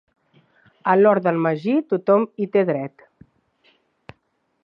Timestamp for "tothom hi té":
1.91-2.65